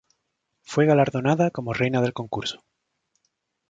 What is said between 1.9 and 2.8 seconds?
del concurso.